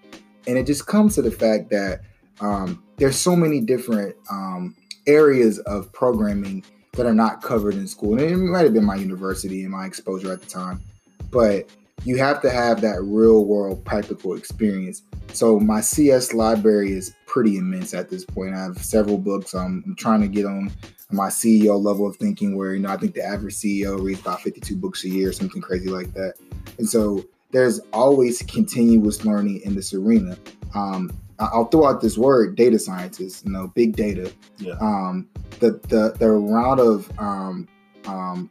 [0.48, 2.02] And it just comes to the fact that
[2.40, 4.74] um, there's so many different um,
[5.06, 8.14] areas of programming that are not covered in school.
[8.14, 10.82] And it might have been my university and my exposure at the time,
[11.30, 11.68] but
[12.06, 15.04] you have to have that real world practical experience.
[15.32, 18.56] So my CS library is pretty immense at this point.
[18.56, 19.56] I have several books.
[19.56, 20.72] Um, I'm trying to get on
[21.12, 24.42] my CEO level of thinking where, you know, I think the average CEO reads about
[24.42, 26.34] 52 books a year, something crazy like that.
[26.78, 30.38] And so there's always continuous learning in this arena.
[30.76, 34.32] Um, I'll throw out this word, data scientists, you know, big data.
[34.58, 34.74] Yeah.
[34.82, 35.28] Um,
[35.60, 37.68] the, the, the amount of, um,
[38.06, 38.50] um,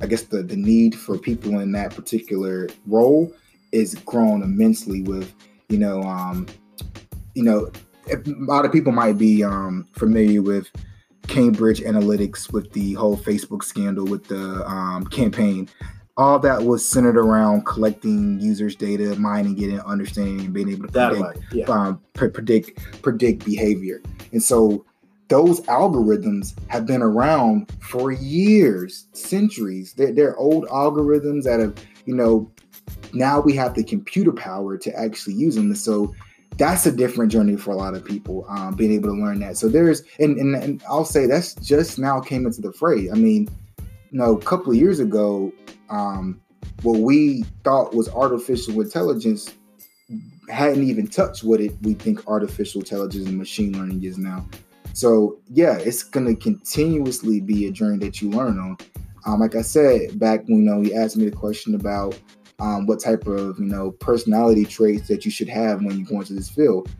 [0.00, 3.32] I guess the, the need for people in that particular role
[3.72, 5.32] is grown immensely with,
[5.68, 6.46] you know, um,
[7.34, 7.70] you know,
[8.10, 10.70] a lot of people might be um, familiar with
[11.26, 15.68] Cambridge Analytics with the whole Facebook scandal with the um, campaign.
[16.16, 20.88] All that was centered around collecting users' data, mining it, and understanding, and being able
[20.88, 21.66] to predict, yeah.
[21.66, 24.02] um, pre- predict predict behavior.
[24.32, 24.84] And so,
[25.28, 29.92] those algorithms have been around for years, centuries.
[29.92, 31.74] They're, they're old algorithms that have,
[32.06, 32.50] you know,
[33.12, 35.74] now we have the computer power to actually use them.
[35.74, 36.14] So
[36.56, 39.56] that's a different journey for a lot of people um, being able to learn that
[39.56, 43.14] so there's and, and, and i'll say that's just now came into the fray i
[43.14, 43.48] mean
[44.10, 45.52] you know a couple of years ago
[45.90, 46.40] um,
[46.82, 49.54] what we thought was artificial intelligence
[50.50, 54.44] hadn't even touched what it we think artificial intelligence and machine learning is now
[54.98, 58.76] so yeah it's to continuously be a journey that you learn on
[59.26, 62.18] um, like i said back when you know you asked me the question about
[62.60, 66.20] um, what type of you know personality traits that you should have when you go
[66.20, 66.90] into this field.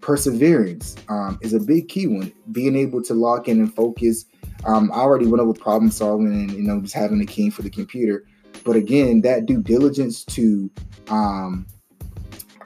[0.00, 2.32] Perseverance um, is a big key one.
[2.52, 4.26] Being able to lock in and focus.
[4.66, 7.62] Um, I already went over problem solving and you know just having a key for
[7.62, 8.24] the computer,
[8.64, 10.70] but again, that due diligence to
[11.08, 11.66] um,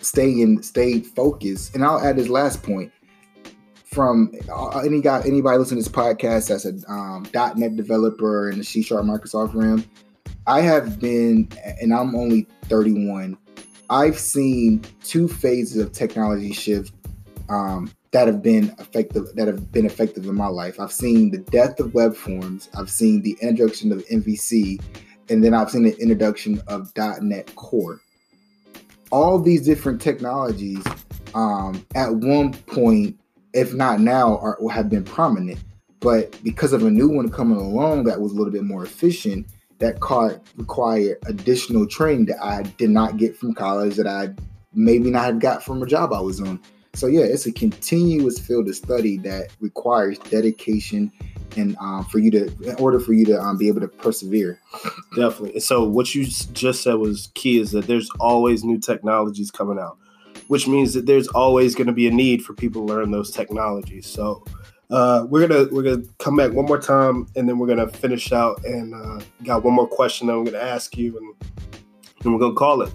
[0.00, 1.74] stay in stay focused.
[1.74, 2.92] And I'll add this last point
[3.94, 7.26] from uh, any guy anybody listening to this podcast that's a um,
[7.56, 9.84] .NET developer in the C Sharp Microsoft realm
[10.46, 11.48] I have been,
[11.80, 13.38] and I'm only 31.
[13.88, 16.92] I've seen two phases of technology shift
[17.48, 19.34] um, that have been effective.
[19.34, 20.78] That have been effective in my life.
[20.78, 22.68] I've seen the death of web forms.
[22.76, 24.82] I've seen the introduction of MVC,
[25.30, 28.00] and then I've seen the introduction of .NET Core.
[29.10, 30.84] All these different technologies,
[31.34, 33.18] um, at one point,
[33.54, 35.60] if not now, are have been prominent.
[36.00, 39.46] But because of a new one coming along that was a little bit more efficient,
[39.78, 44.34] that card required additional training that I did not get from college that I
[44.74, 46.60] maybe not have got from a job I was on.
[46.94, 51.10] So yeah, it's a continuous field of study that requires dedication
[51.56, 54.60] and um, for you to, in order for you to um, be able to persevere.
[55.16, 55.60] Definitely.
[55.60, 59.98] So what you just said was key is that there's always new technologies coming out,
[60.54, 63.32] which means that there's always going to be a need for people to learn those
[63.32, 64.06] technologies.
[64.06, 64.44] So
[64.88, 68.30] uh, we're gonna we're gonna come back one more time, and then we're gonna finish
[68.30, 68.64] out.
[68.64, 71.34] And uh, got one more question that I'm gonna ask you, and
[72.20, 72.92] then we're gonna call it.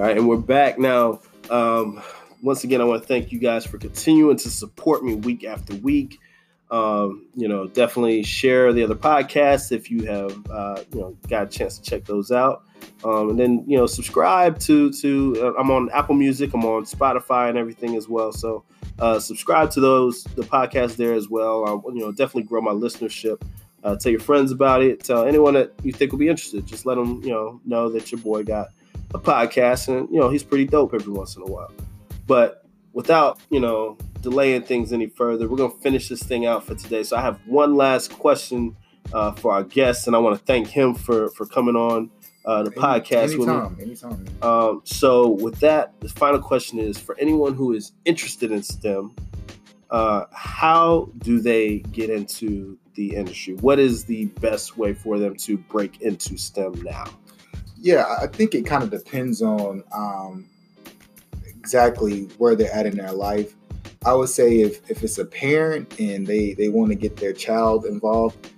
[0.00, 1.20] All right, and we're back now.
[1.50, 2.02] Um,
[2.40, 5.74] once again, I want to thank you guys for continuing to support me week after
[5.74, 6.18] week.
[6.70, 11.42] Um, you know, definitely share the other podcasts if you have, uh, you know, got
[11.42, 12.62] a chance to check those out.
[13.04, 15.36] Um, and then, you know, subscribe to to.
[15.38, 16.54] Uh, I'm on Apple Music.
[16.54, 18.32] I'm on Spotify and everything as well.
[18.32, 18.64] So
[19.00, 21.84] uh, subscribe to those the podcast there as well.
[21.92, 23.42] You know, definitely grow my listenership.
[23.84, 25.04] Uh, tell your friends about it.
[25.04, 26.64] Tell anyone that you think will be interested.
[26.64, 28.68] Just let them, you know, know that your boy got
[29.14, 31.72] a podcast, and you know he's pretty dope every once in a while.
[32.26, 36.74] But without you know delaying things any further, we're gonna finish this thing out for
[36.74, 37.02] today.
[37.02, 38.76] So I have one last question
[39.12, 42.10] uh, for our guest, and I want to thank him for for coming on
[42.44, 43.84] uh, the Any, podcast anytime, with me.
[43.84, 44.26] Anytime.
[44.42, 49.14] Um, so with that, the final question is for anyone who is interested in STEM.
[49.90, 53.54] Uh, how do they get into the industry?
[53.54, 57.06] What is the best way for them to break into STEM now?
[57.80, 60.46] Yeah, I think it kind of depends on um,
[61.46, 63.54] exactly where they're at in their life.
[64.04, 67.32] I would say if, if it's a parent and they, they want to get their
[67.32, 68.48] child involved,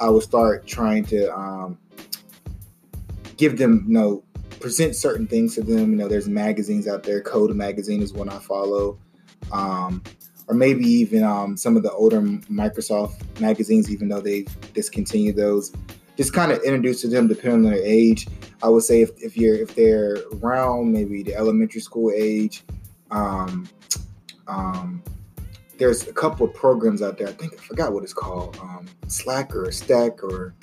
[0.00, 1.78] I would start trying to um,
[3.36, 4.24] give them, you know,
[4.60, 5.90] present certain things to them.
[5.90, 7.20] You know, there's magazines out there.
[7.20, 8.98] Code magazine is one I follow.
[9.50, 10.02] Um,
[10.48, 15.72] or maybe even um, some of the older Microsoft magazines, even though they've discontinued those.
[16.16, 18.26] Just kind of introduce to them depending on their age.
[18.62, 22.62] I would say if, if you're if they're around maybe the elementary school age,
[23.10, 23.68] um,
[24.46, 25.02] um,
[25.78, 27.28] there's a couple of programs out there.
[27.28, 30.54] I think I forgot what it's called, um, Slack or Stack or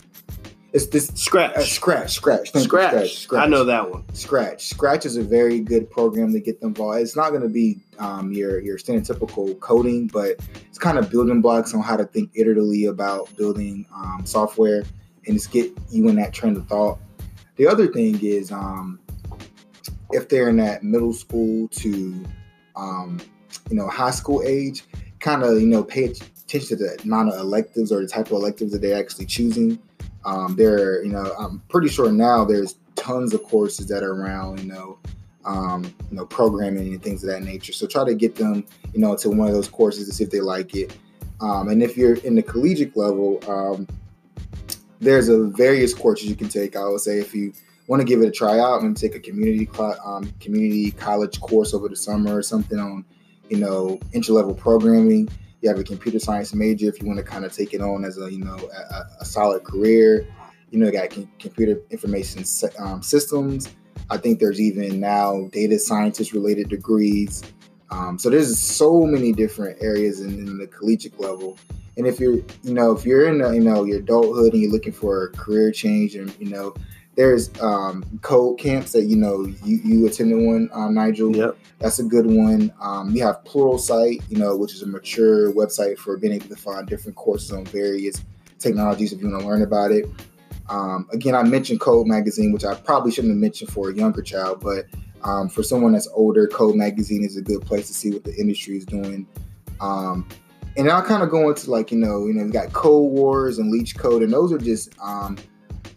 [0.72, 1.56] it's this Scratch.
[1.56, 2.64] Uh, scratch, scratch, scratch.
[2.64, 3.18] scratch.
[3.18, 3.43] Scratch.
[3.43, 4.04] I know that one.
[4.14, 4.68] Scratch.
[4.68, 7.02] Scratch is a very good program to get them involved.
[7.02, 10.38] It's not going to be um, your your typical coding, but
[10.68, 14.84] it's kind of building blocks on how to think iteratively about building um, software
[15.30, 16.99] and just get you in that train of thought.
[17.55, 18.99] The other thing is um,
[20.11, 22.25] if they're in that middle school to
[22.75, 23.19] um,
[23.69, 24.84] you know high school age,
[25.19, 28.34] kind of you know pay attention to the amount of electives or the type of
[28.34, 29.80] electives that they're actually choosing
[30.25, 34.59] um, there, you know, I'm pretty sure now there's tons of courses that are around,
[34.59, 34.99] you know,
[35.45, 37.73] um, you know, programming and things of that nature.
[37.73, 40.30] So try to get them, you know, to one of those courses to see if
[40.30, 40.95] they like it.
[41.41, 43.88] Um, and if you're in the collegiate level, um,
[45.00, 46.76] there's a various courses you can take.
[46.76, 47.54] I would say if you
[47.88, 49.70] want to give it a try out and take a community
[50.06, 53.06] um, community college course over the summer or something on,
[53.50, 55.30] you know, entry level programming
[55.62, 58.06] you have a computer science major if you want to kind of take it on
[58.06, 58.58] as a you know
[58.91, 60.28] a, a solid career
[60.72, 62.43] you know you got computer information
[62.80, 63.70] um, systems
[64.10, 67.43] i think there's even now data scientist related degrees
[67.91, 71.58] um, so there's so many different areas in, in, the collegiate level
[72.00, 74.93] and if you're you know if you're in you know your adulthood and you're looking
[74.93, 76.74] for a career change and you know
[77.16, 81.36] there's um, code camps that you know you, you attended one, um, Nigel.
[81.36, 81.58] Yep.
[81.80, 82.72] That's a good one.
[82.80, 86.56] Um, you have Pluralsight, you know, which is a mature website for being able to
[86.56, 88.24] find different courses on various
[88.58, 90.06] technologies if you want to learn about it.
[90.70, 94.22] Um, again, I mentioned Code Magazine, which I probably shouldn't have mentioned for a younger
[94.22, 94.86] child, but
[95.24, 98.34] um, for someone that's older, Code Magazine is a good place to see what the
[98.38, 99.28] industry is doing.
[99.82, 100.26] Um,
[100.78, 103.57] and I'll kind of go into like you know, you know, we got Code Wars
[103.57, 105.38] and LeetCode, and those are just um,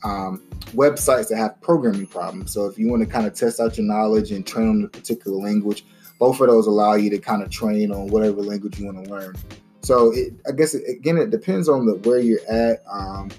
[0.05, 0.43] um,
[0.73, 2.53] websites that have programming problems.
[2.53, 4.89] So if you want to kind of test out your knowledge and train on a
[4.89, 5.85] particular language,
[6.19, 9.11] both of those allow you to kind of train on whatever language you want to
[9.11, 9.35] learn.
[9.83, 12.83] So it, I guess it, again, it depends on the where you're at.
[12.91, 13.31] Um,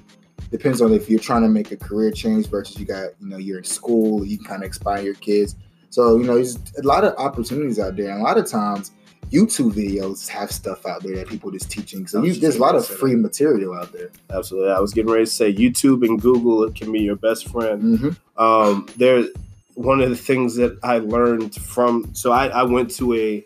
[0.52, 3.38] depends on if you're trying to make a career change versus you got you know
[3.38, 5.56] you're in school, you can kind of inspire your kids.
[5.90, 8.92] So you know, there's a lot of opportunities out there, and a lot of times
[9.34, 12.06] YouTube videos have stuff out there that people are just teaching.
[12.06, 14.12] So you, there's a lot of free material out there.
[14.30, 14.72] Absolutely.
[14.72, 17.82] I was getting ready to say YouTube and Google can be your best friend.
[17.82, 18.42] Mm-hmm.
[18.42, 19.26] Um, there,
[19.74, 23.46] one of the things that I learned from so I, I went to a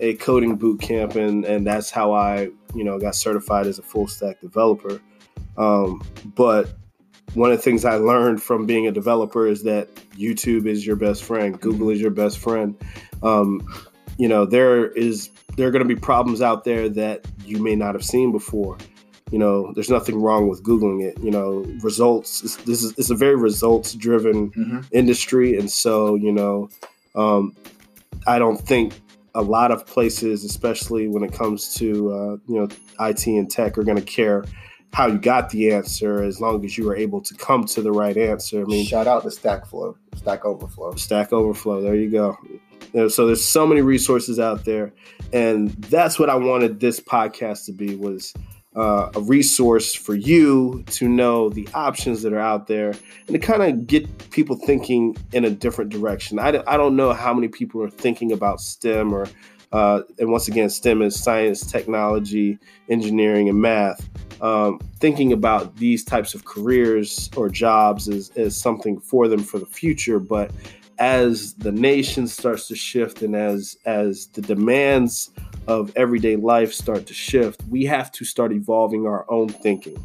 [0.00, 3.82] a coding boot camp and and that's how I you know got certified as a
[3.82, 5.00] full stack developer.
[5.56, 6.02] Um,
[6.34, 6.74] but
[7.32, 10.96] one of the things I learned from being a developer is that YouTube is your
[10.96, 12.76] best friend, Google is your best friend.
[13.22, 13.66] Um,
[14.18, 17.76] you know there is there are going to be problems out there that you may
[17.76, 18.78] not have seen before.
[19.30, 23.16] You know there's nothing wrong with googling it you know results this is it's a
[23.16, 24.80] very results driven mm-hmm.
[24.92, 26.68] industry and so you know
[27.16, 27.56] um,
[28.26, 29.00] i don't think
[29.34, 32.68] a lot of places especially when it comes to uh, you know
[33.00, 34.44] it and tech are going to care
[34.92, 37.90] how you got the answer as long as you were able to come to the
[37.90, 38.60] right answer.
[38.60, 40.94] I mean shout out to stackflow stack overflow.
[40.94, 42.38] Stack overflow there you go
[43.08, 44.92] so there's so many resources out there,
[45.32, 48.32] and that's what I wanted this podcast to be was
[48.76, 52.92] uh, a resource for you to know the options that are out there
[53.26, 56.38] and to kind of get people thinking in a different direction.
[56.38, 59.26] I, I don't know how many people are thinking about STEM or
[59.72, 62.56] uh, and once again, STEM is science, technology,
[62.88, 64.08] engineering, and math.
[64.40, 69.58] Um, thinking about these types of careers or jobs is, is something for them for
[69.58, 70.52] the future, but
[70.98, 75.30] as the nation starts to shift and as as the demands
[75.66, 80.02] of everyday life start to shift, we have to start evolving our own thinking.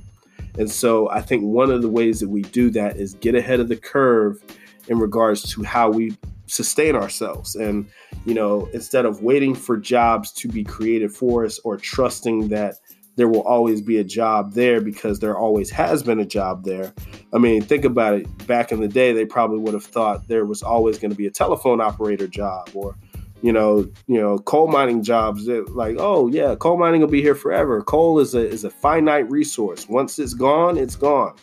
[0.57, 3.59] And so I think one of the ways that we do that is get ahead
[3.59, 4.41] of the curve
[4.87, 6.17] in regards to how we
[6.47, 7.55] sustain ourselves.
[7.55, 7.87] And,
[8.25, 12.75] you know, instead of waiting for jobs to be created for us or trusting that
[13.15, 16.93] there will always be a job there because there always has been a job there.
[17.31, 18.47] I mean, think about it.
[18.47, 21.27] Back in the day, they probably would have thought there was always going to be
[21.27, 22.95] a telephone operator job or,
[23.41, 25.45] you know, you know, coal mining jobs.
[25.45, 27.81] That Like, oh yeah, coal mining will be here forever.
[27.81, 29.87] Coal is a is a finite resource.
[29.87, 31.35] Once it's gone, it's gone.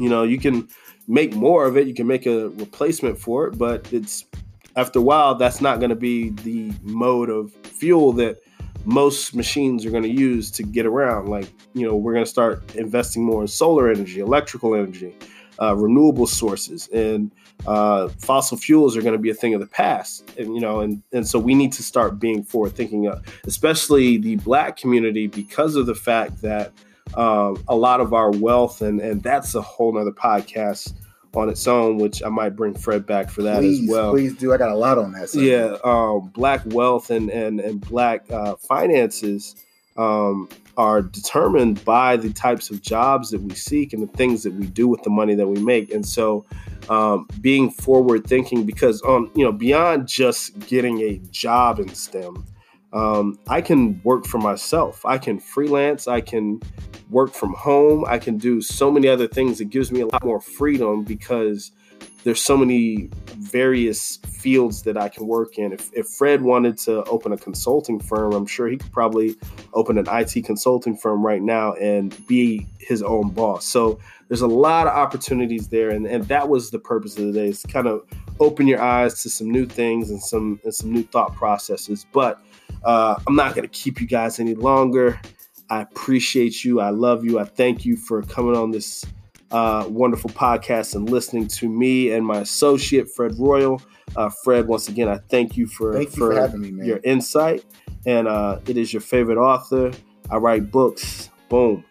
[0.00, 0.68] You know, you can
[1.06, 1.86] make more of it.
[1.86, 4.24] You can make a replacement for it, but it's
[4.76, 8.38] after a while that's not going to be the mode of fuel that
[8.84, 11.28] most machines are going to use to get around.
[11.28, 15.14] Like you know, we're going to start investing more in solar energy, electrical energy,
[15.60, 17.30] uh, renewable sources, and
[17.66, 20.30] uh, fossil fuels are going to be a thing of the past.
[20.38, 24.18] And you know, and and so we need to start being forward thinking, uh, especially
[24.18, 26.72] the Black community, because of the fact that
[27.14, 30.94] um, a lot of our wealth, and and that's a whole nother podcast
[31.36, 34.12] on its own, which I might bring Fred back for that please, as well.
[34.12, 34.52] Please do.
[34.52, 35.34] I got a lot on that.
[35.34, 39.56] Yeah, um, black wealth and and and black uh, finances
[39.96, 44.52] um, are determined by the types of jobs that we seek and the things that
[44.54, 45.92] we do with the money that we make.
[45.92, 46.44] And so,
[46.88, 52.44] um, being forward thinking, because um, you know beyond just getting a job in STEM,
[52.94, 55.04] um, I can work for myself.
[55.04, 56.06] I can freelance.
[56.06, 56.60] I can
[57.10, 58.04] work from home.
[58.06, 59.60] I can do so many other things.
[59.60, 61.72] It gives me a lot more freedom because
[62.22, 65.72] there's so many various fields that I can work in.
[65.72, 69.36] If, if Fred wanted to open a consulting firm, I'm sure he could probably
[69.74, 73.66] open an IT consulting firm right now and be his own boss.
[73.66, 77.32] So there's a lot of opportunities there, and, and that was the purpose of the
[77.32, 78.06] day is kind of
[78.40, 82.06] open your eyes to some new things and some and some new thought processes.
[82.12, 82.40] But
[82.84, 85.20] uh, I'm not going to keep you guys any longer.
[85.70, 86.80] I appreciate you.
[86.80, 87.38] I love you.
[87.38, 89.04] I thank you for coming on this
[89.50, 93.80] uh, wonderful podcast and listening to me and my associate Fred Royal.
[94.16, 96.86] Uh, Fred, once again, I thank you for thank you for, for having me, man.
[96.86, 97.64] your insight.
[98.06, 99.92] And uh, it is your favorite author.
[100.30, 101.30] I write books.
[101.48, 101.84] Boom.